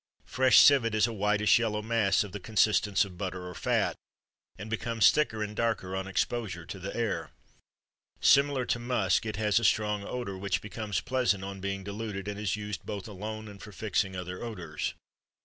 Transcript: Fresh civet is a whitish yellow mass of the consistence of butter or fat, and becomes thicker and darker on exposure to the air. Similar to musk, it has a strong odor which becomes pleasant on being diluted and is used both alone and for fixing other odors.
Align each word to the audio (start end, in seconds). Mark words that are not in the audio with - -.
Fresh 0.25 0.61
civet 0.61 0.95
is 0.95 1.05
a 1.05 1.13
whitish 1.13 1.59
yellow 1.59 1.83
mass 1.83 2.23
of 2.23 2.31
the 2.31 2.39
consistence 2.39 3.05
of 3.05 3.19
butter 3.19 3.45
or 3.47 3.53
fat, 3.53 3.95
and 4.57 4.67
becomes 4.67 5.11
thicker 5.11 5.43
and 5.43 5.55
darker 5.55 5.95
on 5.95 6.07
exposure 6.07 6.65
to 6.65 6.79
the 6.79 6.95
air. 6.97 7.29
Similar 8.19 8.65
to 8.65 8.79
musk, 8.79 9.27
it 9.27 9.35
has 9.35 9.59
a 9.59 9.63
strong 9.63 10.03
odor 10.03 10.39
which 10.39 10.59
becomes 10.59 11.01
pleasant 11.01 11.43
on 11.43 11.59
being 11.61 11.83
diluted 11.83 12.27
and 12.27 12.39
is 12.39 12.55
used 12.55 12.83
both 12.83 13.07
alone 13.07 13.47
and 13.47 13.61
for 13.61 13.71
fixing 13.71 14.15
other 14.15 14.43
odors. 14.43 14.95